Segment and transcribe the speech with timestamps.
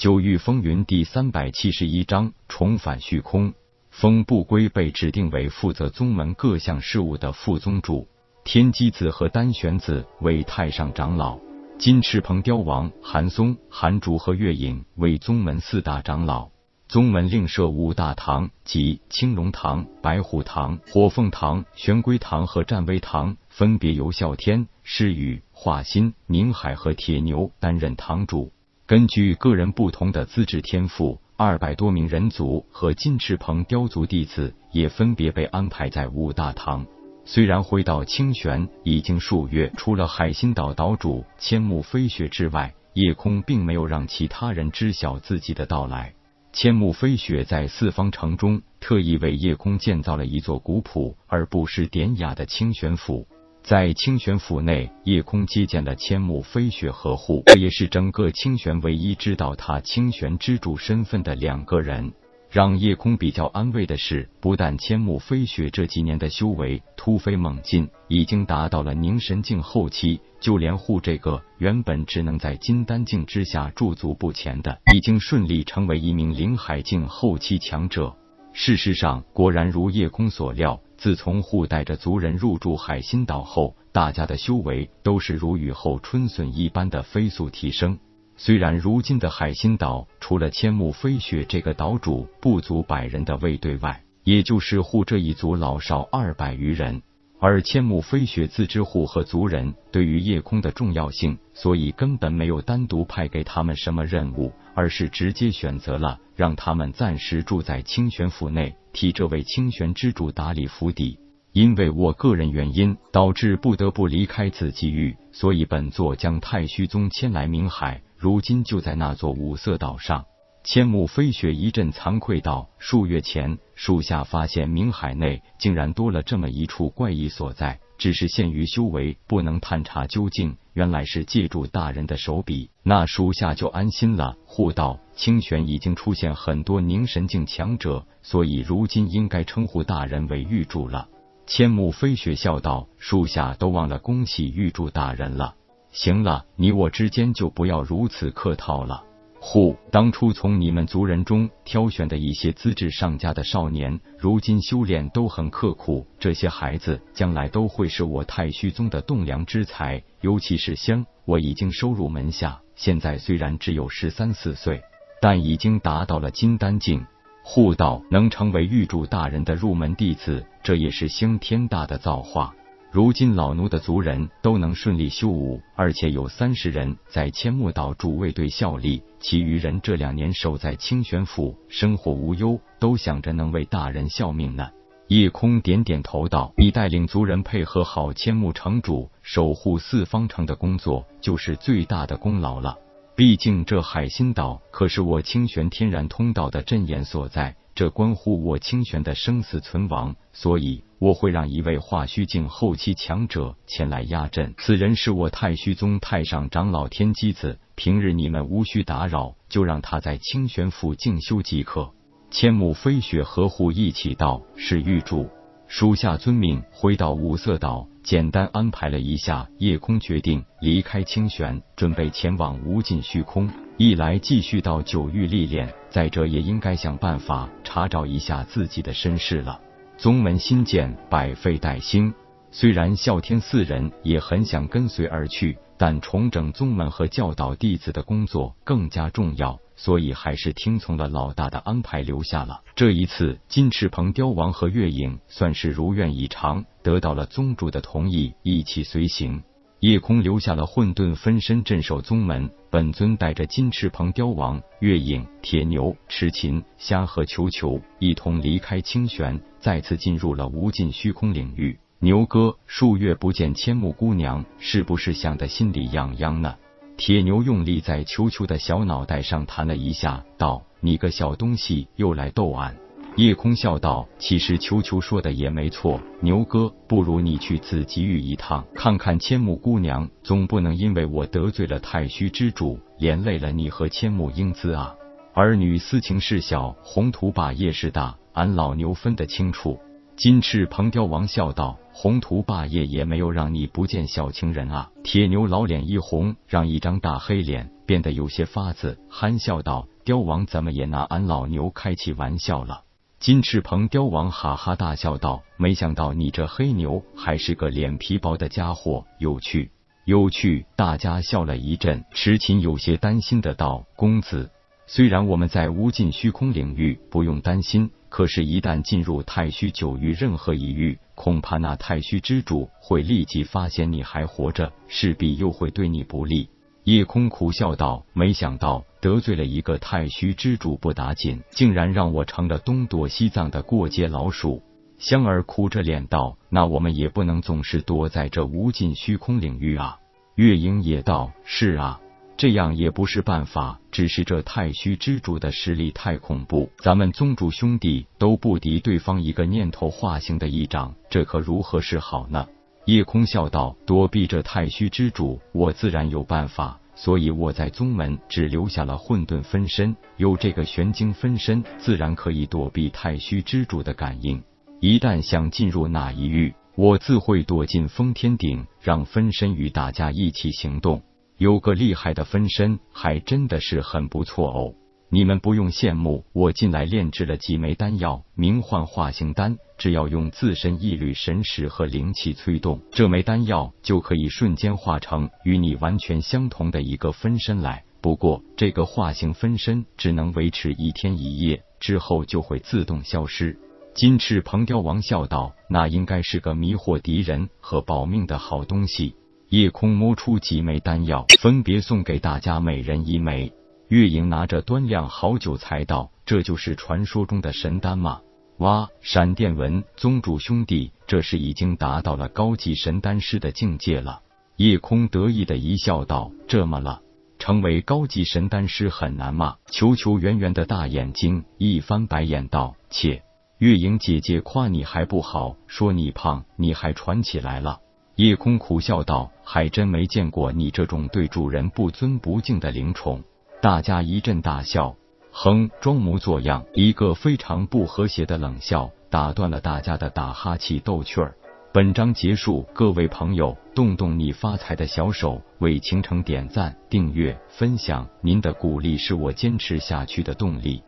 [0.00, 3.52] 九域风云第三百七十一章重返虚空。
[3.90, 8.08] 风不归被指定为负责宗门各项事务的副宗主，
[8.42, 11.38] 天机子和丹玄子为太上长老，
[11.78, 16.48] 金翅鹏雕王韩松、韩竹和月影为宗门四大长老。
[16.88, 28.50] 宗门另设五大堂，即青龙堂、白虎堂、火凤堂、玄龟堂和战威堂，分别由啸天、诗雨、华心、宁海和铁牛担任堂主。
[28.90, 36.84] 根据个人不同的资质天赋，二百多名人族和金翅鹏雕族弟子也分别被安排在五大堂。
[37.24, 46.12] 虽然回到清玄已经数月，除了海心岛岛主千木飞雪之外，夜空并没有让其他人知晓自己的到来。
[46.52, 53.28] 千木飞雪在四方城中特意为夜空建造了一座古朴而不失典雅的清玄府。
[53.62, 62.12] 在清玄府内，夜空接见了千木飞雪和护，这也是整个清玄唯一知道他清玄之主身份的两个人。
[62.50, 78.16] 让夜空比较安慰的是，不但千木飞雪这几年的修为突飞猛进，已经达到了凝神境后期，就连护这个原本只能在金丹境之下驻足不前的，已经顺利成为一名灵海境后期强者。
[78.52, 80.80] 事实上，果然如夜空所料。
[81.00, 87.98] 自从护带着族人入住海心岛后，大家的修为都是如雨后春笋一般的飞速提升。
[88.36, 97.00] 虽然如今的海心岛除了千木飞雪这个岛主不足百人的卫队外，也就是护这一族老少二百余人。
[97.38, 108.74] 而千木飞雪自知护和族人对于夜空的重要性，所以根本没有单独派给他们什么任务，而是直接选择了让他们暂时住在清玄府内。
[108.92, 111.18] 替这位清玄之主打理府邸，
[111.52, 120.24] 因为我个人原因导致不得不离开此机遇，所以本座将太虚宗迁来明海，如今就在那座五色岛上。
[120.62, 130.56] 千木飞雪一阵惭愧道：“数月前，属下发现冥海内竟然多了这么一处怪异所在。”只是限于修为，不能探查究竟。
[130.72, 134.36] 原来是借助大人的手笔，那属下就安心了。
[134.46, 141.08] 护道清玄已经出现很多凝神境强者，所以如今应该称呼大人为玉柱了。
[141.46, 145.54] 千木飞雪笑道：“属下都忘了恭喜玉柱大人了。
[145.92, 149.04] 行了，你我之间就不要如此客套了。”
[149.40, 149.74] 护！
[149.90, 156.06] 当初从你们族人中挑选的一些资质上佳的少年，如今修炼都很刻苦。
[156.18, 162.60] 这些孩子将来都会是我太虚宗的栋梁之才，尤其是香，我已经收入门下。
[162.76, 164.82] 现在虽然只有十三四岁，
[165.22, 167.04] 但已经达到了金丹境。
[167.42, 172.54] 护道能成为玉柱大人的入门弟子，这也是星天大的造化。
[172.92, 184.68] 如今老奴的族人都能顺利修武，而且有三十人在千木岛主卫队效力，其余人这两年守在清玄府，生活无忧，都想着能为大人效命呢。
[185.06, 192.76] 夜空点点头道：“你带领族人配合好千木城主守护四方城的工作，就是最大的功劳了。
[193.14, 204.54] 毕竟这海心岛可是我清玄天然通道的阵眼所在。”这关乎我清玄的生死存亡，所以我会让一位化虚境后期强者前来压阵。
[204.58, 211.90] 此人是我太虚宗太上长老天机子，平日你们无需打扰，就让他在清玄府静修即可。
[212.30, 215.30] 千木飞雪和护一起道：“是玉柱，
[215.68, 223.50] 属下遵命。”回到五色岛，简单安排了一下，夜空决定离开清玄，准备前往无尽虚空。
[223.78, 229.58] 一来继续到九域历练，再者也应该想办法查找一下自己的身世了。
[230.00, 232.14] 宗门新建，百废待兴。
[232.50, 242.62] 虽然啸天四人也很想跟随而去，但重整宗门和教导弟子的工作更加重要，所以还是听从了老大的安排留下了。
[242.74, 249.42] 这一次，金翅鹏雕王和月影算是如愿以偿，得到了宗主的同意，一起随行。
[249.80, 261.78] 夜空留下了混沌分身镇守宗门，本尊带着金翅鹏雕王、月影、铁牛、痴琴、虾和球球一同离开清玄，再次进入了无尽虚空领域。
[261.98, 266.56] 牛哥，数月不见千木姑娘，是不是想得心里痒痒呢？
[266.96, 272.76] 铁牛用力在球球的小脑袋上弹了一下，道：“你个小东西，又来逗俺。”
[273.16, 284.94] 夜空笑道：“其实球球说的也没错，牛哥，不如你去紫极域一趟，看看千木姑娘，总不能因为我得罪了太虚之主，连累了你和千木英姿啊！
[285.32, 289.78] 儿女私情事小，宏图霸业事大，俺老牛分得清楚。”
[290.16, 302.82] 金翅鹏雕王笑道：“宏图霸业也没有让你不见小情人啊！”铁牛老脸一红，让一张大黑脸变得有些发紫，憨笑道：“雕王怎么也拿俺老牛开起玩笑了？”
[303.18, 309.70] 金翅鹏雕王哈哈大笑道：“没想到你这黑牛还是个脸皮薄的家伙，有趣，
[310.04, 312.04] 有趣！”大家笑了一阵。
[312.12, 314.50] 痴琴有些担心的道：“公子，
[314.92, 326.48] 虽然我们在无尽虚空领域不用担心。”可是，一旦进入太虚九域任何一域，恐怕那太虚之主会立即发现你还活着，势必又会对你不利。
[326.82, 334.60] 夜空苦笑道：“没想到得罪了一个太虚之主不打紧，竟然让我成了东躲西藏的过街老鼠。”
[334.98, 339.98] 香儿苦着脸道：“那我们也不能总是躲在这无尽虚空领域啊。”
[340.34, 342.00] 月影也道：“是啊。”
[342.40, 352.48] 这样也不是办法，只是这太虚之主的实力太恐怖，咱们宗主兄弟都不敌对方一个念头化形的一掌，这可如何是好呢？
[352.86, 356.80] 夜空笑道：“躲避这太虚之主，我自然有办法。
[356.94, 364.42] 所以我在宗门只留下了混沌分身，有这个玄晶分身，自然可以躲避太虚之主的感应。
[364.80, 371.02] 一旦想进入那一域，我自会躲进封天顶，让分身与大家一起行动。”
[371.40, 374.74] 有个厉害的分身，还真的是很不错哦。
[375.08, 379.56] 你们不用羡慕，我近来炼制了几枚丹药，名唤化形丹。
[379.78, 387.84] 只要用自身一缕神识和灵气催动，这枚丹药就可以瞬间化成与你完全相同的一个分身来。
[388.02, 393.58] 不过，这个化形分身只能维持一天一夜，之后就会自动消失。
[393.94, 399.14] 金翅鹏雕王笑道：“那应该是个迷惑敌人和保命的好东西。”
[399.50, 403.52] 夜空摸出几枚丹药，分别送给大家每人一枚。
[403.88, 408.20] 月影拿着端量好久，才道：“这就是传说中的神丹吗？”
[408.58, 408.88] 哇！
[409.00, 414.20] 闪电文宗主兄弟，这是已经达到了高级神丹师的境界了。
[414.54, 417.02] 夜空得意的一笑道：“这么了，
[417.40, 423.24] 成为高级神丹师很难吗？”球球圆圆的大眼睛一翻白眼道：“切，
[423.58, 427.80] 月影姐姐夸你还不好，说你胖，你还传起来了。”
[428.20, 433.24] 夜空苦笑道：“还真没见过你这种对主人不尊不敬的灵宠。”
[433.62, 434.94] 大家一阵大笑，
[435.32, 441.34] 哼，装模作样，一个非常不和谐的冷笑打断了大家的打哈气逗趣儿。
[441.72, 450.82] 本章结束，各位朋友，动动你发财的小手，为倾城点赞、订阅、分享，您的鼓励是我坚持下去的动力。